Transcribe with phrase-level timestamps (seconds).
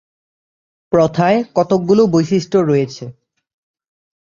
[0.91, 3.05] প্রথায় কতকগুলো বৈশিষ্ট্য রয়েছে।